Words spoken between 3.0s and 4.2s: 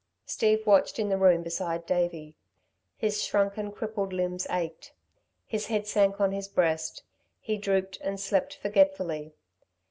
shrunken, crippled